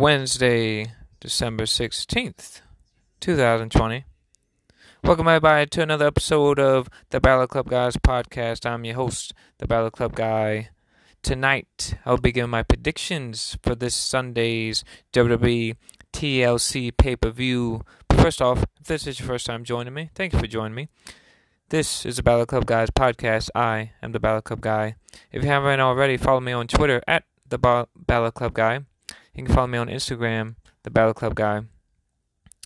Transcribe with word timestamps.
Wednesday, 0.00 0.92
December 1.20 1.64
16th, 1.64 2.62
2020. 3.20 4.06
Welcome, 5.04 5.28
everybody, 5.28 5.66
to 5.66 5.82
another 5.82 6.06
episode 6.06 6.58
of 6.58 6.88
the 7.10 7.20
Battle 7.20 7.46
Club 7.46 7.68
Guys 7.68 7.98
podcast. 7.98 8.64
I'm 8.64 8.86
your 8.86 8.94
host, 8.94 9.34
the 9.58 9.66
Battle 9.66 9.90
Club 9.90 10.14
Guy. 10.16 10.70
Tonight, 11.22 11.96
I'll 12.06 12.16
be 12.16 12.32
giving 12.32 12.48
my 12.48 12.62
predictions 12.62 13.58
for 13.62 13.74
this 13.74 13.94
Sunday's 13.94 14.84
WWE 15.12 15.76
TLC 16.14 16.96
pay 16.96 17.14
per 17.14 17.28
view. 17.28 17.82
First 18.10 18.40
off, 18.40 18.64
if 18.80 18.86
this 18.86 19.06
is 19.06 19.20
your 19.20 19.28
first 19.28 19.44
time 19.44 19.64
joining 19.64 19.92
me, 19.92 20.08
thank 20.14 20.32
you 20.32 20.38
for 20.38 20.46
joining 20.46 20.74
me. 20.74 20.88
This 21.68 22.06
is 22.06 22.16
the 22.16 22.22
Battle 22.22 22.46
Club 22.46 22.64
Guys 22.64 22.88
podcast. 22.88 23.50
I 23.54 23.90
am 24.02 24.12
the 24.12 24.20
Battle 24.20 24.40
Club 24.40 24.62
Guy. 24.62 24.94
If 25.30 25.42
you 25.42 25.50
haven't 25.50 25.80
already, 25.80 26.16
follow 26.16 26.40
me 26.40 26.52
on 26.52 26.68
Twitter 26.68 27.02
at 27.06 27.24
the 27.46 27.58
Battle 27.58 28.30
Club 28.30 28.54
Guy. 28.54 28.80
You 29.34 29.44
can 29.44 29.54
follow 29.54 29.66
me 29.68 29.78
on 29.78 29.88
Instagram, 29.88 30.56
The 30.82 30.90
Battle 30.90 31.14
Club 31.14 31.34
Guy. 31.34 31.62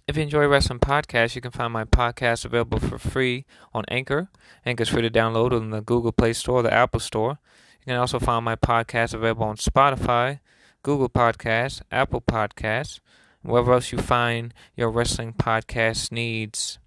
If 0.07 0.17
you 0.17 0.23
enjoy 0.23 0.47
wrestling 0.47 0.81
podcasts, 0.81 1.35
you 1.35 1.41
can 1.41 1.51
find 1.51 1.73
my 1.73 1.85
podcast 1.85 2.45
available 2.45 2.79
for 2.79 2.99
free 2.99 3.45
on 3.73 3.85
Anchor. 3.89 4.29
Anchor's 4.67 4.89
free 4.89 5.03
to 5.03 5.11
download 5.11 5.53
on 5.53 5.71
the 5.71 5.81
Google 5.81 6.13
Play 6.13 6.33
Store, 6.33 6.63
the 6.63 6.73
Apple 6.73 7.01
Store. 7.01 7.39
You 7.81 7.93
can 7.93 7.97
also 7.97 8.19
find 8.19 8.45
my 8.45 8.57
podcast 8.57 9.15
available 9.15 9.45
on 9.45 9.57
Spotify, 9.57 10.41
Google 10.83 11.09
Podcasts, 11.09 11.81
Apple 11.91 12.21
Podcasts, 12.21 13.01
wherever 13.43 13.73
else 13.73 13.93
you 13.93 13.99
find 13.99 14.53
your 14.75 14.91
wrestling 14.91 15.33
podcast 15.33 16.13
needs. 16.13 16.79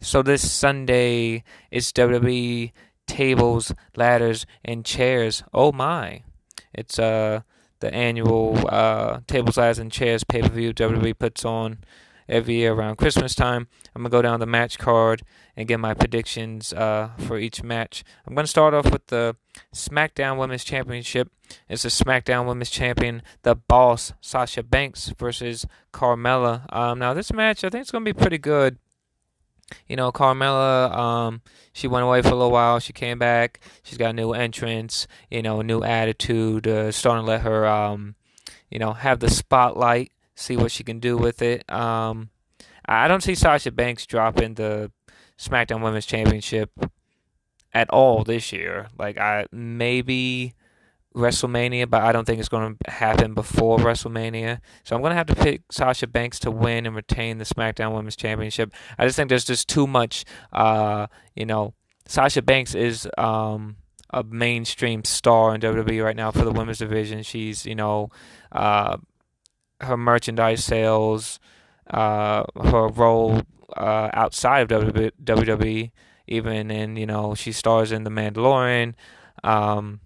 So 0.00 0.22
this 0.22 0.50
Sunday 0.50 1.42
is 1.70 1.92
WWE 1.92 2.72
tables, 3.06 3.72
ladders, 3.96 4.46
and 4.64 4.84
chairs. 4.84 5.42
Oh 5.54 5.72
my! 5.72 6.22
It's 6.74 6.98
uh 6.98 7.40
the 7.80 7.92
annual 7.92 8.68
uh, 8.68 9.20
Tables, 9.26 9.58
and 9.58 9.90
Chairs 9.92 10.24
pay 10.24 10.42
per 10.42 10.48
view 10.48 10.72
WWE 10.72 11.18
puts 11.18 11.44
on 11.44 11.78
every 12.28 12.54
year 12.54 12.72
around 12.72 12.96
Christmas 12.96 13.34
time. 13.34 13.68
I'm 13.94 14.02
going 14.02 14.10
to 14.10 14.16
go 14.16 14.22
down 14.22 14.40
the 14.40 14.46
match 14.46 14.78
card 14.78 15.22
and 15.56 15.68
get 15.68 15.80
my 15.80 15.94
predictions 15.94 16.72
uh, 16.72 17.10
for 17.18 17.38
each 17.38 17.62
match. 17.62 18.04
I'm 18.26 18.34
going 18.34 18.44
to 18.44 18.50
start 18.50 18.74
off 18.74 18.90
with 18.90 19.06
the 19.06 19.36
SmackDown 19.74 20.38
Women's 20.38 20.64
Championship. 20.64 21.30
It's 21.68 21.82
the 21.82 21.88
SmackDown 21.88 22.46
Women's 22.46 22.70
Champion, 22.70 23.22
the 23.42 23.54
boss, 23.54 24.12
Sasha 24.20 24.62
Banks, 24.62 25.12
versus 25.18 25.64
Carmella. 25.92 26.72
Um, 26.74 26.98
now, 26.98 27.14
this 27.14 27.32
match, 27.32 27.64
I 27.64 27.70
think 27.70 27.82
it's 27.82 27.90
going 27.90 28.04
to 28.04 28.12
be 28.12 28.18
pretty 28.18 28.38
good. 28.38 28.78
You 29.88 29.96
know, 29.96 30.12
Carmella, 30.12 30.92
um, 30.96 31.42
she 31.72 31.88
went 31.88 32.04
away 32.04 32.22
for 32.22 32.28
a 32.28 32.34
little 32.34 32.50
while. 32.50 32.78
She 32.78 32.92
came 32.92 33.18
back. 33.18 33.60
She's 33.82 33.98
got 33.98 34.10
a 34.10 34.12
new 34.12 34.32
entrance, 34.32 35.06
you 35.30 35.42
know, 35.42 35.62
new 35.62 35.82
attitude. 35.82 36.66
Uh, 36.66 36.92
starting 36.92 37.24
to 37.24 37.28
let 37.28 37.42
her, 37.42 37.66
um, 37.66 38.14
you 38.70 38.78
know, 38.78 38.92
have 38.92 39.20
the 39.20 39.30
spotlight, 39.30 40.12
see 40.34 40.56
what 40.56 40.72
she 40.72 40.84
can 40.84 41.00
do 41.00 41.16
with 41.16 41.42
it. 41.42 41.70
Um, 41.70 42.30
I 42.86 43.08
don't 43.08 43.22
see 43.22 43.34
Sasha 43.34 43.70
Banks 43.70 44.06
dropping 44.06 44.54
the 44.54 44.90
SmackDown 45.38 45.82
Women's 45.82 46.06
Championship 46.06 46.70
at 47.74 47.90
all 47.90 48.24
this 48.24 48.52
year. 48.52 48.88
Like, 48.98 49.18
I 49.18 49.46
maybe 49.52 50.54
WrestleMania, 51.16 51.88
but 51.88 52.02
I 52.02 52.12
don't 52.12 52.26
think 52.26 52.38
it's 52.38 52.48
going 52.48 52.76
to 52.84 52.90
happen 52.90 53.32
before 53.32 53.78
WrestleMania. 53.78 54.60
So 54.84 54.94
I'm 54.94 55.02
going 55.02 55.10
to 55.10 55.16
have 55.16 55.26
to 55.28 55.34
pick 55.34 55.62
Sasha 55.70 56.06
Banks 56.06 56.38
to 56.40 56.50
win 56.50 56.84
and 56.84 56.94
retain 56.94 57.38
the 57.38 57.44
SmackDown 57.44 57.94
Women's 57.94 58.16
Championship. 58.16 58.72
I 58.98 59.06
just 59.06 59.16
think 59.16 59.30
there's 59.30 59.44
just 59.44 59.66
too 59.68 59.86
much, 59.86 60.24
uh, 60.52 61.06
you 61.34 61.46
know, 61.46 61.72
Sasha 62.06 62.42
Banks 62.42 62.74
is 62.74 63.08
um, 63.16 63.76
a 64.10 64.22
mainstream 64.22 65.04
star 65.04 65.54
in 65.54 65.60
WWE 65.62 66.04
right 66.04 66.14
now 66.14 66.30
for 66.30 66.44
the 66.44 66.52
women's 66.52 66.78
division. 66.78 67.22
She's, 67.22 67.64
you 67.64 67.74
know, 67.74 68.10
uh, 68.52 68.98
her 69.80 69.96
merchandise 69.96 70.64
sales, 70.64 71.40
uh, 71.90 72.44
her 72.62 72.88
role 72.88 73.40
uh, 73.74 74.10
outside 74.12 74.70
of 74.70 74.92
WWE, 75.24 75.90
even 76.28 76.70
in, 76.70 76.96
you 76.96 77.06
know, 77.06 77.34
she 77.34 77.52
stars 77.52 77.90
in 77.90 78.04
The 78.04 78.10
Mandalorian. 78.10 78.94
Um, 79.42 80.00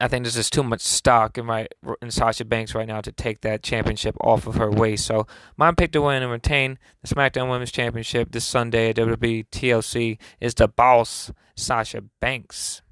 I 0.00 0.08
think 0.08 0.24
there's 0.24 0.34
just 0.34 0.52
too 0.52 0.64
much 0.64 0.80
stock 0.80 1.38
in 1.38 1.46
right 1.46 1.72
in 2.02 2.10
Sasha 2.10 2.44
Banks 2.44 2.74
right 2.74 2.88
now 2.88 3.00
to 3.00 3.12
take 3.12 3.42
that 3.42 3.62
championship 3.62 4.16
off 4.20 4.46
of 4.46 4.56
her 4.56 4.70
waist. 4.70 5.06
So 5.06 5.26
my 5.56 5.70
pick 5.72 5.92
to 5.92 6.02
win 6.02 6.22
and 6.22 6.32
retain 6.32 6.78
the 7.02 7.14
SmackDown 7.14 7.48
Women's 7.48 7.70
Championship 7.70 8.32
this 8.32 8.44
Sunday 8.44 8.90
at 8.90 8.96
WWE 8.96 9.46
TLC 9.50 10.18
is 10.40 10.54
the 10.54 10.66
boss 10.66 11.30
Sasha 11.54 12.02
Banks. 12.20 12.82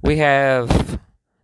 We 0.00 0.16
have 0.16 0.98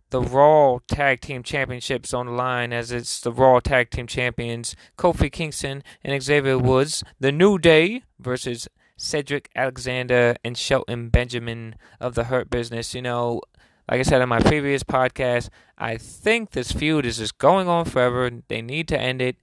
the 0.09 0.21
Raw 0.21 0.79
Tag 0.87 1.21
Team 1.21 1.43
Championships 1.43 2.13
on 2.13 2.25
the 2.25 2.31
line 2.31 2.73
as 2.73 2.91
it's 2.91 3.19
the 3.19 3.31
Raw 3.31 3.59
Tag 3.59 3.91
Team 3.91 4.07
Champions 4.07 4.75
Kofi 4.97 5.31
Kingston 5.31 5.83
and 6.03 6.21
Xavier 6.23 6.57
Woods, 6.57 7.03
The 7.19 7.31
New 7.31 7.59
Day 7.59 8.03
versus 8.19 8.67
Cedric 8.97 9.49
Alexander 9.55 10.35
and 10.43 10.57
Shelton 10.57 11.09
Benjamin 11.09 11.75
of 12.01 12.15
the 12.15 12.25
Hurt 12.25 12.49
Business. 12.49 12.93
You 12.93 13.03
know, 13.03 13.41
like 13.89 13.99
I 13.99 14.03
said 14.03 14.21
in 14.21 14.27
my 14.27 14.39
previous 14.39 14.83
podcast, 14.83 15.49
I 15.77 15.97
think 15.97 16.51
this 16.51 16.71
feud 16.71 17.05
is 17.05 17.19
just 17.19 17.37
going 17.37 17.67
on 17.67 17.85
forever. 17.85 18.29
They 18.47 18.61
need 18.61 18.87
to 18.89 18.99
end 18.99 19.21
it. 19.21 19.37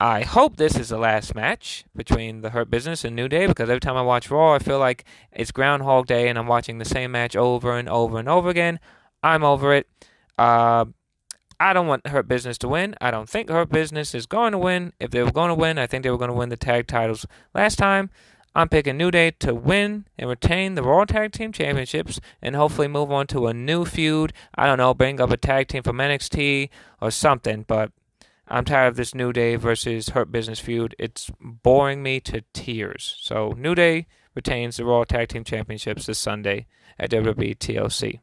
I 0.00 0.22
hope 0.22 0.56
this 0.56 0.76
is 0.76 0.90
the 0.90 0.98
last 0.98 1.34
match 1.34 1.84
between 1.96 2.42
the 2.42 2.50
Hurt 2.50 2.70
Business 2.70 3.04
and 3.04 3.16
New 3.16 3.26
Day 3.26 3.48
because 3.48 3.68
every 3.68 3.80
time 3.80 3.96
I 3.96 4.02
watch 4.02 4.30
Raw, 4.30 4.54
I 4.54 4.60
feel 4.60 4.78
like 4.78 5.04
it's 5.32 5.50
Groundhog 5.50 6.06
Day 6.06 6.28
and 6.28 6.38
I'm 6.38 6.46
watching 6.46 6.78
the 6.78 6.84
same 6.84 7.10
match 7.10 7.34
over 7.34 7.76
and 7.76 7.88
over 7.88 8.18
and 8.18 8.28
over 8.28 8.48
again. 8.48 8.78
I'm 9.24 9.42
over 9.42 9.74
it. 9.74 9.88
Uh, 10.38 10.84
I 11.58 11.72
don't 11.72 11.88
want 11.88 12.06
Hurt 12.06 12.28
Business 12.28 12.58
to 12.58 12.68
win. 12.68 12.94
I 13.00 13.10
don't 13.10 13.28
think 13.28 13.48
Hurt 13.48 13.70
Business 13.70 14.14
is 14.14 14.26
going 14.26 14.52
to 14.52 14.58
win. 14.58 14.92
If 15.00 15.10
they 15.10 15.22
were 15.24 15.32
going 15.32 15.48
to 15.48 15.54
win, 15.56 15.78
I 15.78 15.88
think 15.88 16.04
they 16.04 16.10
were 16.10 16.18
going 16.18 16.30
to 16.30 16.36
win 16.36 16.50
the 16.50 16.56
tag 16.56 16.86
titles 16.86 17.26
last 17.52 17.76
time. 17.76 18.10
I'm 18.58 18.68
picking 18.68 18.96
New 18.96 19.12
Day 19.12 19.30
to 19.38 19.54
win 19.54 20.06
and 20.18 20.28
retain 20.28 20.74
the 20.74 20.82
Raw 20.82 21.04
Tag 21.04 21.30
Team 21.30 21.52
Championships 21.52 22.18
and 22.42 22.56
hopefully 22.56 22.88
move 22.88 23.12
on 23.12 23.28
to 23.28 23.46
a 23.46 23.54
new 23.54 23.84
feud. 23.84 24.32
I 24.52 24.66
don't 24.66 24.78
know, 24.78 24.92
bring 24.94 25.20
up 25.20 25.30
a 25.30 25.36
tag 25.36 25.68
team 25.68 25.84
from 25.84 25.98
NXT 25.98 26.68
or 27.00 27.12
something, 27.12 27.64
but 27.68 27.92
I'm 28.48 28.64
tired 28.64 28.88
of 28.88 28.96
this 28.96 29.14
New 29.14 29.32
Day 29.32 29.54
versus 29.54 30.08
Hurt 30.08 30.32
Business 30.32 30.58
feud. 30.58 30.96
It's 30.98 31.30
boring 31.40 32.02
me 32.02 32.18
to 32.18 32.42
tears. 32.52 33.14
So, 33.20 33.54
New 33.56 33.76
Day 33.76 34.08
retains 34.34 34.78
the 34.78 34.84
Raw 34.84 35.04
Tag 35.04 35.28
Team 35.28 35.44
Championships 35.44 36.06
this 36.06 36.18
Sunday 36.18 36.66
at 36.98 37.12
WWE 37.12 37.56
TLC. 37.58 38.18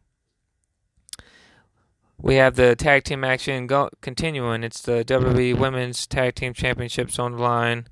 We 2.18 2.36
have 2.36 2.56
the 2.56 2.76
tag 2.76 3.06
team 3.06 3.24
action 3.24 3.68
go- 3.68 3.90
continuing. 4.02 4.66
It's 4.66 4.82
the 4.82 5.06
WWE 5.06 5.58
Women's 5.58 6.06
Tag 6.06 6.36
Team 6.36 6.54
Championships 6.54 7.20
on 7.20 7.38
the 7.38 7.42
line. 7.42 7.88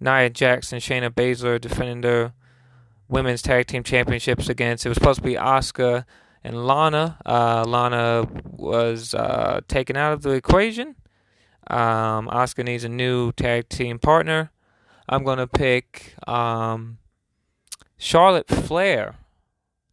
Nia 0.00 0.30
Jackson, 0.30 0.78
Shayna 0.78 1.10
Baszler 1.10 1.60
defending 1.60 2.00
their 2.00 2.32
women's 3.08 3.42
tag 3.42 3.66
team 3.66 3.82
championships 3.82 4.48
against. 4.48 4.86
It 4.86 4.88
was 4.88 4.96
supposed 4.96 5.18
to 5.18 5.24
be 5.24 5.34
Asuka 5.34 6.04
and 6.42 6.66
Lana. 6.66 7.18
Uh, 7.26 7.64
Lana 7.66 8.26
was 8.44 9.14
uh, 9.14 9.60
taken 9.68 9.96
out 9.96 10.12
of 10.12 10.22
the 10.22 10.30
equation. 10.30 10.96
Um, 11.68 12.28
Asuka 12.28 12.64
needs 12.64 12.84
a 12.84 12.88
new 12.88 13.32
tag 13.32 13.68
team 13.68 13.98
partner. 13.98 14.50
I'm 15.08 15.24
going 15.24 15.38
to 15.38 15.46
pick 15.46 16.14
um, 16.26 16.98
Charlotte 17.98 18.48
Flair 18.48 19.16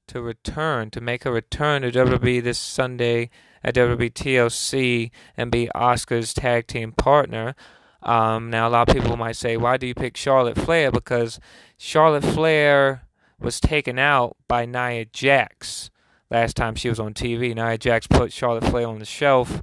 to 0.07 0.21
return, 0.21 0.89
to 0.91 1.01
make 1.01 1.25
a 1.25 1.31
return 1.31 1.81
to 1.81 1.91
WWE 1.91 2.41
this 2.41 2.57
Sunday 2.57 3.29
at 3.63 3.75
WWE 3.75 4.13
TLC 4.13 5.11
and 5.35 5.51
be 5.51 5.69
Asuka's 5.75 6.33
tag 6.33 6.67
team 6.67 6.93
partner. 6.93 7.55
Um, 8.03 8.49
now, 8.49 8.67
a 8.67 8.69
lot 8.69 8.89
of 8.89 8.95
people 8.95 9.17
might 9.17 9.35
say, 9.35 9.57
why 9.57 9.77
do 9.77 9.87
you 9.87 9.95
pick 9.95 10.15
Charlotte 10.15 10.57
Flair? 10.57 10.91
Because 10.91 11.39
Charlotte 11.77 12.23
Flair 12.23 13.03
was 13.39 13.59
taken 13.59 13.99
out 13.99 14.37
by 14.47 14.65
Nia 14.65 15.05
Jax 15.05 15.89
last 16.29 16.55
time 16.55 16.75
she 16.75 16.89
was 16.89 16.99
on 16.99 17.13
TV. 17.13 17.55
Nia 17.55 17.77
Jax 17.77 18.07
put 18.07 18.33
Charlotte 18.33 18.65
Flair 18.65 18.87
on 18.87 18.99
the 18.99 19.05
shelf. 19.05 19.61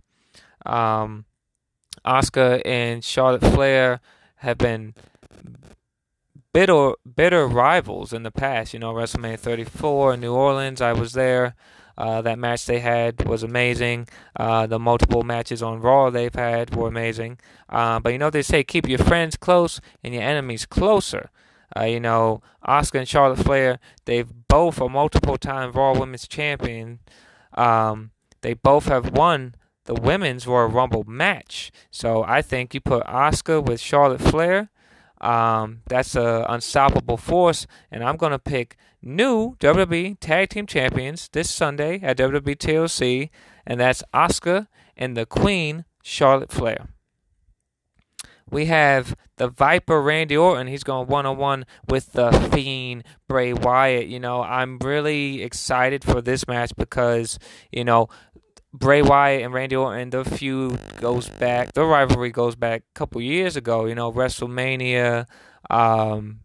Um, 0.66 1.24
Asuka 2.04 2.62
and 2.64 3.04
Charlotte 3.04 3.42
Flair 3.42 4.00
have 4.36 4.58
been 4.58 4.94
bitter, 6.52 6.92
bitter 7.16 7.46
rivals 7.46 8.12
in 8.12 8.22
the 8.22 8.30
past. 8.30 8.74
You 8.74 8.80
know, 8.80 8.92
WrestleMania 8.92 9.38
34 9.38 10.14
in 10.14 10.20
New 10.20 10.34
Orleans, 10.34 10.80
I 10.80 10.92
was 10.92 11.12
there. 11.12 11.54
Uh, 11.96 12.22
that 12.22 12.38
match 12.38 12.66
they 12.66 12.80
had 12.80 13.26
was 13.26 13.42
amazing. 13.42 14.08
Uh, 14.36 14.66
the 14.66 14.78
multiple 14.78 15.22
matches 15.22 15.62
on 15.62 15.80
Raw 15.80 16.10
they've 16.10 16.34
had 16.34 16.74
were 16.74 16.88
amazing. 16.88 17.38
Uh, 17.68 18.00
but 18.00 18.12
you 18.12 18.18
know 18.18 18.30
they 18.30 18.42
say 18.42 18.64
keep 18.64 18.88
your 18.88 18.98
friends 18.98 19.36
close 19.36 19.80
and 20.02 20.14
your 20.14 20.22
enemies 20.22 20.66
closer. 20.66 21.30
Uh, 21.76 21.84
you 21.84 22.00
know, 22.00 22.42
Asuka 22.66 23.00
and 23.00 23.08
Charlotte 23.08 23.38
Flair, 23.38 23.78
they've 24.04 24.28
both 24.48 24.80
are 24.80 24.88
multiple 24.88 25.36
time 25.36 25.72
Raw 25.72 25.98
Women's 25.98 26.28
Champion. 26.28 27.00
Um, 27.54 28.10
they 28.42 28.54
both 28.54 28.86
have 28.86 29.10
won 29.10 29.54
the 29.84 29.94
Women's 29.94 30.46
Royal 30.46 30.68
Rumble 30.68 31.04
match. 31.04 31.72
So 31.90 32.22
I 32.22 32.42
think 32.42 32.74
you 32.74 32.80
put 32.80 33.04
Asuka 33.06 33.64
with 33.64 33.80
Charlotte 33.80 34.20
Flair. 34.20 34.70
Um, 35.24 35.82
that's 35.88 36.14
an 36.14 36.44
unstoppable 36.48 37.16
force, 37.16 37.66
and 37.90 38.04
I'm 38.04 38.16
going 38.16 38.32
to 38.32 38.38
pick 38.38 38.76
new 39.02 39.56
WWE 39.56 40.18
Tag 40.20 40.50
Team 40.50 40.66
Champions 40.66 41.28
this 41.32 41.50
Sunday 41.50 42.00
at 42.00 42.18
WWE 42.18 42.56
TLC 42.56 43.30
and 43.66 43.80
that's 43.80 44.02
Asuka 44.12 44.68
and 44.96 45.16
the 45.16 45.26
Queen, 45.26 45.84
Charlotte 46.02 46.52
Flair. 46.52 46.88
We 48.50 48.66
have 48.66 49.16
the 49.36 49.48
Viper 49.48 50.00
Randy 50.00 50.36
Orton. 50.36 50.66
He's 50.66 50.84
going 50.84 51.08
one 51.08 51.26
on 51.26 51.38
one 51.38 51.64
with 51.88 52.12
the 52.12 52.30
Fiend 52.52 53.04
Bray 53.26 53.52
Wyatt. 53.52 54.06
You 54.06 54.20
know, 54.20 54.42
I'm 54.42 54.78
really 54.78 55.42
excited 55.42 56.04
for 56.04 56.20
this 56.20 56.46
match 56.46 56.72
because, 56.76 57.38
you 57.72 57.84
know, 57.84 58.08
Bray 58.74 59.02
Wyatt 59.02 59.44
and 59.44 59.54
Randy 59.54 59.76
Orton, 59.76 60.10
the 60.10 60.24
feud 60.24 60.80
goes 61.00 61.28
back, 61.28 61.74
the 61.74 61.84
rivalry 61.84 62.30
goes 62.30 62.56
back 62.56 62.82
a 62.82 62.98
couple 62.98 63.20
years 63.20 63.56
ago. 63.56 63.84
You 63.84 63.94
know, 63.94 64.12
WrestleMania, 64.12 65.26
um, 65.70 66.40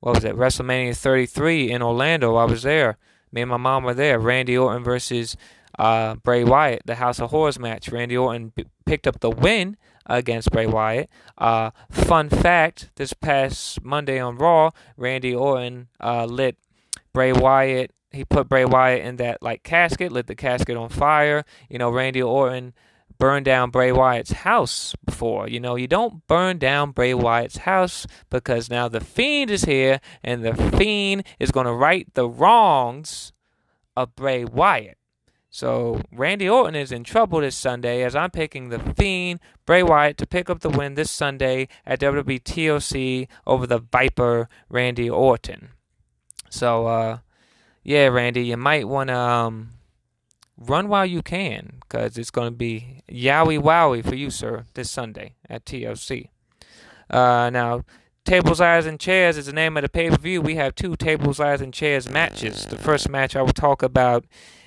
what 0.00 0.14
was 0.14 0.24
it? 0.24 0.34
WrestleMania 0.36 0.96
33 0.96 1.70
in 1.70 1.82
Orlando. 1.82 2.36
I 2.36 2.44
was 2.44 2.62
there. 2.62 2.96
Me 3.30 3.42
and 3.42 3.50
my 3.50 3.58
mom 3.58 3.84
were 3.84 3.92
there. 3.92 4.18
Randy 4.18 4.56
Orton 4.56 4.82
versus 4.82 5.36
uh, 5.78 6.14
Bray 6.14 6.44
Wyatt, 6.44 6.82
the 6.86 6.94
House 6.94 7.20
of 7.20 7.30
Horrors 7.30 7.58
match. 7.58 7.90
Randy 7.90 8.16
Orton 8.16 8.52
b- 8.54 8.64
picked 8.86 9.06
up 9.06 9.20
the 9.20 9.30
win 9.30 9.76
against 10.06 10.50
Bray 10.50 10.66
Wyatt. 10.66 11.10
Uh, 11.36 11.72
fun 11.90 12.30
fact: 12.30 12.90
this 12.96 13.12
past 13.12 13.84
Monday 13.84 14.18
on 14.18 14.38
Raw, 14.38 14.70
Randy 14.96 15.34
Orton 15.34 15.88
uh, 16.00 16.24
lit 16.24 16.56
Bray 17.12 17.34
Wyatt. 17.34 17.90
He 18.14 18.24
put 18.24 18.48
Bray 18.48 18.64
Wyatt 18.64 19.04
in 19.04 19.16
that 19.16 19.42
like 19.42 19.62
casket, 19.62 20.12
lit 20.12 20.26
the 20.26 20.34
casket 20.34 20.76
on 20.76 20.88
fire. 20.88 21.44
You 21.68 21.78
know, 21.78 21.90
Randy 21.90 22.22
Orton 22.22 22.74
burned 23.18 23.44
down 23.44 23.70
Bray 23.70 23.92
Wyatt's 23.92 24.32
house 24.32 24.94
before. 25.04 25.48
You 25.48 25.60
know, 25.60 25.76
you 25.76 25.86
don't 25.86 26.26
burn 26.26 26.58
down 26.58 26.90
Bray 26.90 27.14
Wyatt's 27.14 27.58
house 27.58 28.06
because 28.30 28.70
now 28.70 28.88
the 28.88 29.00
Fiend 29.00 29.50
is 29.50 29.64
here 29.64 30.00
and 30.22 30.44
the 30.44 30.54
Fiend 30.54 31.24
is 31.38 31.50
going 31.50 31.66
to 31.66 31.72
right 31.72 32.12
the 32.14 32.28
wrongs 32.28 33.32
of 33.96 34.14
Bray 34.16 34.44
Wyatt. 34.44 34.98
So 35.50 36.00
Randy 36.10 36.48
Orton 36.48 36.74
is 36.74 36.90
in 36.90 37.04
trouble 37.04 37.40
this 37.40 37.54
Sunday 37.54 38.02
as 38.02 38.16
I'm 38.16 38.32
picking 38.32 38.70
the 38.70 38.80
Fiend 38.80 39.38
Bray 39.66 39.84
Wyatt 39.84 40.18
to 40.18 40.26
pick 40.26 40.50
up 40.50 40.60
the 40.60 40.68
win 40.68 40.94
this 40.94 41.12
Sunday 41.12 41.68
at 41.86 42.00
WWE 42.00 42.42
TLC 42.42 43.28
over 43.46 43.64
the 43.64 43.78
Viper 43.78 44.48
Randy 44.68 45.08
Orton. 45.08 45.68
So 46.50 46.88
uh, 46.88 47.18
yeah, 47.84 48.06
Randy, 48.08 48.44
you 48.44 48.56
might 48.56 48.88
want 48.88 49.08
to 49.08 49.16
um, 49.16 49.70
run 50.56 50.88
while 50.88 51.06
you 51.06 51.22
can 51.22 51.74
because 51.80 52.18
it's 52.18 52.30
going 52.30 52.48
to 52.48 52.56
be 52.56 53.02
yowie 53.10 53.60
wowie 53.60 54.06
for 54.06 54.14
you, 54.14 54.30
sir, 54.30 54.64
this 54.74 54.90
Sunday 54.90 55.34
at 55.48 55.64
TLC. 55.64 56.28
Uh, 57.10 57.50
now. 57.50 57.84
Tables, 58.24 58.58
Ladders, 58.58 58.86
and 58.86 58.98
Chairs 58.98 59.36
is 59.36 59.44
the 59.44 59.52
name 59.52 59.76
of 59.76 59.82
the 59.82 59.88
pay 59.90 60.08
per 60.08 60.16
view. 60.16 60.40
We 60.40 60.54
have 60.54 60.74
two 60.74 60.96
Tables, 60.96 61.38
Ladders, 61.38 61.60
and 61.60 61.74
Chairs 61.74 62.08
matches. 62.08 62.64
The 62.64 62.78
first 62.78 63.10
match 63.10 63.36
I 63.36 63.42
will 63.42 63.52
talk 63.52 63.82
about 63.82 64.24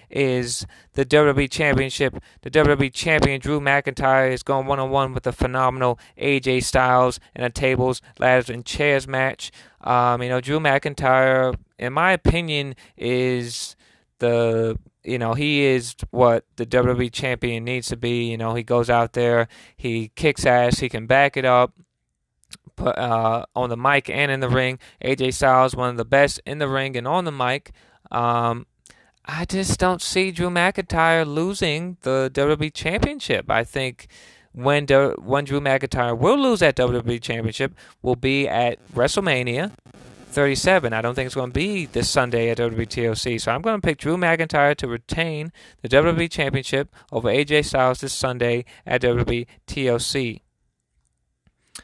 is 0.09 0.65
the 0.93 1.05
WWE 1.05 1.49
Championship. 1.49 2.21
The 2.41 2.51
WWE 2.51 2.93
Champion 2.93 3.39
Drew 3.39 3.59
McIntyre 3.59 4.31
is 4.31 4.43
going 4.43 4.67
one 4.67 4.79
on 4.79 4.89
one 4.89 5.13
with 5.13 5.23
the 5.23 5.31
phenomenal 5.31 5.99
AJ 6.17 6.63
Styles 6.63 7.19
in 7.35 7.43
a 7.43 7.49
tables, 7.49 8.01
ladders, 8.19 8.49
and 8.49 8.65
chairs 8.65 9.07
match. 9.07 9.51
Um, 9.81 10.21
you 10.21 10.29
know, 10.29 10.41
Drew 10.41 10.59
McIntyre, 10.59 11.55
in 11.77 11.93
my 11.93 12.11
opinion, 12.11 12.75
is 12.95 13.75
the 14.19 14.77
you 15.03 15.17
know 15.17 15.33
he 15.33 15.63
is 15.63 15.95
what 16.11 16.45
the 16.55 16.65
WWE 16.65 17.11
champion 17.11 17.63
needs 17.63 17.87
to 17.89 17.97
be. 17.97 18.29
You 18.29 18.37
know, 18.37 18.55
he 18.55 18.63
goes 18.63 18.89
out 18.89 19.13
there, 19.13 19.47
he 19.75 20.11
kicks 20.15 20.45
ass, 20.45 20.79
he 20.79 20.89
can 20.89 21.07
back 21.07 21.37
it 21.37 21.45
up. 21.45 21.73
Put, 22.75 22.95
uh, 22.95 23.43
on 23.55 23.69
the 23.69 23.77
mic 23.77 24.07
and 24.07 24.31
in 24.31 24.39
the 24.39 24.49
ring, 24.49 24.77
AJ 25.03 25.33
Styles 25.33 25.75
one 25.75 25.89
of 25.89 25.97
the 25.97 26.05
best 26.05 26.39
in 26.45 26.59
the 26.59 26.67
ring 26.67 26.95
and 26.95 27.07
on 27.07 27.25
the 27.25 27.31
mic. 27.31 27.71
Um, 28.11 28.67
I 29.27 29.43
just 29.43 29.77
don't 29.77 30.01
see 30.01 30.31
Drew 30.31 30.49
McIntyre 30.49 31.25
losing 31.27 31.97
the 32.01 32.31
WWE 32.33 32.73
Championship. 32.73 33.51
I 33.51 33.65
think 33.65 34.07
when 34.53 34.87
when 34.87 35.43
Drew 35.43 35.59
McIntyre 35.59 36.17
will 36.17 36.37
lose 36.37 36.61
that 36.61 36.77
WWE 36.77 37.21
Championship 37.21 37.75
will 38.01 38.15
be 38.15 38.47
at 38.47 38.79
WrestleMania 38.93 39.73
37. 40.29 40.93
I 40.93 41.01
don't 41.01 41.13
think 41.13 41.25
it's 41.25 41.35
going 41.35 41.49
to 41.49 41.59
be 41.59 41.87
this 41.87 42.09
Sunday 42.09 42.49
at 42.51 42.57
WWE. 42.57 43.41
So 43.41 43.51
I'm 43.51 43.61
going 43.61 43.81
to 43.81 43.85
pick 43.85 43.97
Drew 43.97 44.15
McIntyre 44.15 44.75
to 44.77 44.87
retain 44.87 45.51
the 45.81 45.89
WWE 45.89 46.31
Championship 46.31 46.93
over 47.11 47.27
AJ 47.27 47.65
Styles 47.65 47.99
this 47.99 48.13
Sunday 48.13 48.63
at 48.85 49.01
WWE. 49.01 50.41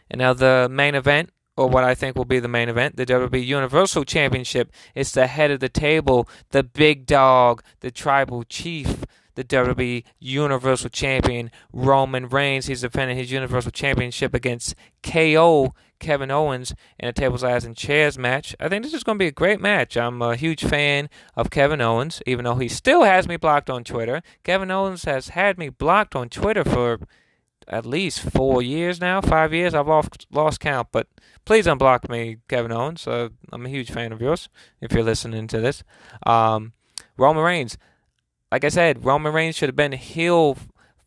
And 0.09 0.19
now 0.19 0.33
the 0.33 0.69
main 0.71 0.95
event 0.95 1.31
or 1.55 1.67
what 1.67 1.83
I 1.83 1.95
think 1.95 2.15
will 2.15 2.25
be 2.25 2.39
the 2.39 2.47
main 2.47 2.69
event, 2.69 2.95
the 2.95 3.05
WWE 3.05 3.45
Universal 3.45 4.05
Championship. 4.05 4.71
It's 4.95 5.11
the 5.11 5.27
head 5.27 5.51
of 5.51 5.59
the 5.59 5.69
table, 5.69 6.27
the 6.49 6.63
big 6.63 7.05
dog, 7.05 7.63
the 7.81 7.91
tribal 7.91 8.43
chief, 8.43 9.05
the 9.35 9.43
WWE 9.43 10.03
Universal 10.19 10.89
Champion, 10.89 11.51
Roman 11.71 12.27
Reigns. 12.29 12.67
He's 12.67 12.81
defending 12.81 13.17
his 13.17 13.31
Universal 13.31 13.71
Championship 13.71 14.33
against 14.33 14.75
KO 15.01 15.73
Kevin 15.99 16.31
Owens 16.31 16.75
in 16.99 17.07
a 17.07 17.13
tables, 17.13 17.43
ladders, 17.43 17.65
and 17.65 17.77
chairs 17.77 18.17
match. 18.17 18.55
I 18.59 18.67
think 18.67 18.83
this 18.83 18.93
is 18.93 19.03
going 19.03 19.17
to 19.17 19.23
be 19.23 19.27
a 19.27 19.31
great 19.31 19.61
match. 19.61 19.95
I'm 19.95 20.21
a 20.21 20.35
huge 20.35 20.63
fan 20.63 21.09
of 21.35 21.49
Kevin 21.49 21.81
Owens, 21.81 22.21
even 22.27 22.45
though 22.45 22.55
he 22.55 22.67
still 22.67 23.03
has 23.03 23.27
me 23.27 23.37
blocked 23.37 23.69
on 23.69 23.83
Twitter. 23.83 24.21
Kevin 24.43 24.69
Owens 24.69 25.05
has 25.05 25.29
had 25.29 25.57
me 25.57 25.69
blocked 25.69 26.15
on 26.15 26.29
Twitter 26.29 26.63
for 26.63 26.99
at 27.67 27.85
least 27.85 28.19
four 28.19 28.61
years 28.61 28.99
now, 28.99 29.21
five 29.21 29.53
years. 29.53 29.73
I've 29.73 29.87
lost 29.87 30.27
lost 30.31 30.59
count, 30.59 30.89
but 30.91 31.07
please 31.45 31.65
unblock 31.65 32.09
me, 32.09 32.37
Kevin 32.47 32.71
Owens. 32.71 33.07
Uh, 33.07 33.29
I'm 33.51 33.65
a 33.65 33.69
huge 33.69 33.91
fan 33.91 34.11
of 34.11 34.21
yours. 34.21 34.49
If 34.81 34.93
you're 34.93 35.03
listening 35.03 35.47
to 35.47 35.59
this, 35.59 35.83
um, 36.25 36.73
Roman 37.17 37.43
Reigns. 37.43 37.77
Like 38.51 38.63
I 38.63 38.69
said, 38.69 39.03
Roman 39.03 39.33
Reigns 39.33 39.55
should 39.55 39.69
have 39.69 39.75
been 39.75 39.93
heel 39.93 40.57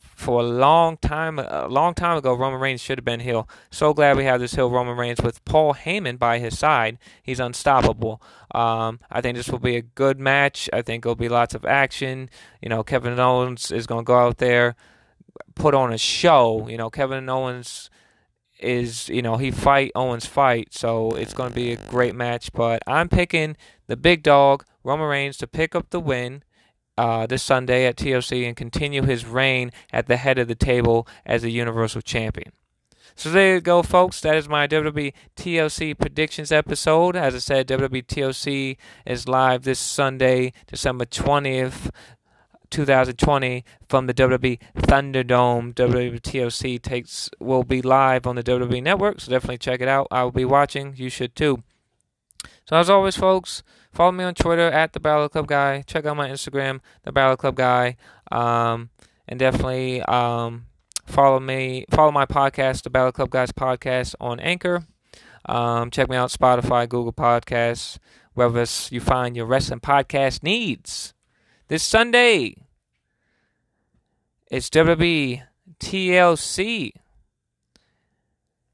for 0.00 0.40
a 0.40 0.42
long 0.42 0.96
time. 0.96 1.38
A 1.38 1.68
long 1.68 1.94
time 1.94 2.16
ago, 2.16 2.34
Roman 2.34 2.58
Reigns 2.58 2.80
should 2.80 2.98
have 2.98 3.04
been 3.04 3.20
heel. 3.20 3.48
So 3.70 3.92
glad 3.92 4.16
we 4.16 4.24
have 4.24 4.40
this 4.40 4.54
heel 4.54 4.70
Roman 4.70 4.96
Reigns 4.96 5.20
with 5.20 5.44
Paul 5.44 5.74
Heyman 5.74 6.18
by 6.18 6.38
his 6.38 6.58
side. 6.58 6.98
He's 7.22 7.38
unstoppable. 7.38 8.20
Um, 8.52 8.98
I 9.10 9.20
think 9.20 9.36
this 9.36 9.50
will 9.50 9.58
be 9.58 9.76
a 9.76 9.82
good 9.82 10.18
match. 10.18 10.70
I 10.72 10.80
think 10.82 11.04
it'll 11.04 11.14
be 11.14 11.28
lots 11.28 11.54
of 11.54 11.64
action. 11.66 12.30
You 12.62 12.70
know, 12.70 12.82
Kevin 12.82 13.20
Owens 13.20 13.70
is 13.70 13.86
going 13.86 14.04
to 14.04 14.08
go 14.08 14.18
out 14.18 14.38
there 14.38 14.74
put 15.56 15.74
on 15.74 15.92
a 15.92 15.98
show. 15.98 16.68
You 16.68 16.76
know, 16.76 16.88
Kevin 16.90 17.28
Owens 17.28 17.90
is, 18.60 19.08
you 19.08 19.22
know, 19.22 19.36
he 19.36 19.50
fight 19.50 19.90
Owens 19.96 20.26
fight, 20.26 20.72
so 20.72 21.10
it's 21.10 21.34
going 21.34 21.50
to 21.50 21.54
be 21.54 21.72
a 21.72 21.88
great 21.88 22.14
match. 22.14 22.52
But 22.52 22.82
I'm 22.86 23.08
picking 23.08 23.56
the 23.88 23.96
big 23.96 24.22
dog, 24.22 24.64
Roman 24.84 25.08
Reigns, 25.08 25.36
to 25.38 25.48
pick 25.48 25.74
up 25.74 25.90
the 25.90 26.00
win. 26.00 26.44
Uh, 26.98 27.26
this 27.26 27.42
Sunday 27.42 27.84
at 27.84 27.96
TLC 27.96 28.46
and 28.46 28.56
continue 28.56 29.02
his 29.02 29.26
reign 29.26 29.70
at 29.92 30.06
the 30.06 30.16
head 30.16 30.38
of 30.38 30.48
the 30.48 30.54
table 30.54 31.06
as 31.26 31.44
a 31.44 31.50
Universal 31.50 32.00
Champion. 32.00 32.52
So 33.18 33.30
there 33.30 33.54
you 33.54 33.60
go, 33.62 33.82
folks. 33.82 34.20
That 34.20 34.36
is 34.36 34.46
my 34.46 34.66
WWE 34.66 35.14
TLC 35.36 35.98
predictions 35.98 36.52
episode. 36.52 37.16
As 37.16 37.34
I 37.34 37.38
said, 37.38 37.66
WWE 37.66 38.04
TLC 38.04 38.76
is 39.06 39.26
live 39.26 39.62
this 39.62 39.78
Sunday, 39.78 40.52
December 40.66 41.06
20th. 41.06 41.90
2020 42.70 43.64
from 43.88 44.06
the 44.06 44.14
WWE 44.14 44.58
Thunderdome. 44.76 45.74
WWE 45.74 46.20
TLC 46.20 46.80
takes 46.80 47.30
will 47.38 47.64
be 47.64 47.82
live 47.82 48.26
on 48.26 48.36
the 48.36 48.42
WWE 48.42 48.82
Network, 48.82 49.20
so 49.20 49.30
definitely 49.30 49.58
check 49.58 49.80
it 49.80 49.88
out. 49.88 50.06
I 50.10 50.22
will 50.24 50.32
be 50.32 50.44
watching. 50.44 50.94
You 50.96 51.08
should 51.08 51.34
too. 51.34 51.62
So 52.64 52.76
as 52.76 52.90
always, 52.90 53.16
folks, 53.16 53.62
follow 53.92 54.12
me 54.12 54.24
on 54.24 54.34
Twitter 54.34 54.70
at 54.70 54.92
the 54.92 55.00
Battle 55.00 55.28
Club 55.28 55.46
Guy. 55.46 55.82
Check 55.82 56.06
out 56.06 56.16
my 56.16 56.28
Instagram, 56.28 56.80
the 57.04 57.12
Battle 57.12 57.36
Club 57.36 57.56
Guy, 57.56 57.96
um, 58.30 58.90
and 59.28 59.38
definitely 59.38 60.02
um, 60.02 60.66
follow 61.06 61.40
me. 61.40 61.84
Follow 61.90 62.12
my 62.12 62.26
podcast, 62.26 62.82
the 62.82 62.90
Battle 62.90 63.12
Club 63.12 63.30
Guys 63.30 63.52
podcast 63.52 64.14
on 64.20 64.40
Anchor. 64.40 64.84
Um, 65.46 65.90
check 65.90 66.10
me 66.10 66.16
out 66.16 66.30
Spotify, 66.30 66.88
Google 66.88 67.12
Podcasts, 67.12 67.98
wherever 68.34 68.64
you 68.90 69.00
find 69.00 69.36
your 69.36 69.46
wrestling 69.46 69.80
podcast 69.80 70.42
needs. 70.42 71.14
This 71.68 71.82
Sunday, 71.82 72.54
it's 74.48 74.70
WWE 74.70 75.42
TLC. 75.80 76.92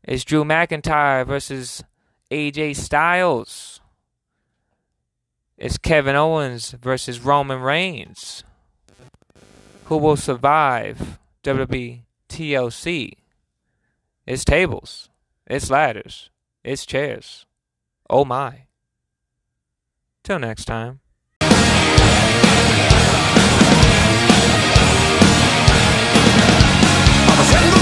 It's 0.05 0.25
Drew 0.25 0.45
McIntyre 0.45 1.27
versus 1.27 1.83
AJ 2.31 2.77
Styles. 2.77 3.81
It's 5.57 5.79
Kevin 5.79 6.17
Owens 6.17 6.73
versus 6.73 7.21
Roman 7.21 7.63
Reigns. 7.63 8.45
Who 9.87 9.97
will 9.97 10.17
survive 10.17 11.19
WWE 11.45 12.03
TLC? 12.29 13.13
It's 14.27 14.45
tables. 14.45 15.09
It's 15.47 15.71
ladders. 15.71 16.29
It's 16.63 16.85
chairs. 16.85 17.47
Oh 18.11 18.27
my. 18.27 18.67
Till 20.23 20.39
next 20.39 20.67
time. 20.67 21.01
I'm 27.33 27.79
a 27.79 27.82